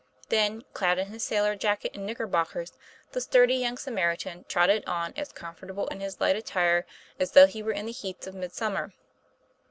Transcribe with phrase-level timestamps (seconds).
[0.29, 2.73] Then, clad in his sailor jacket and knickerbockers,
[3.11, 6.87] the sturdy young Samaritan trotted on as comfortable in his light attire
[7.19, 8.93] as though he were in the heats of mid summer.